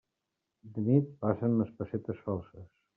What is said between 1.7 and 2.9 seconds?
pessetes falses.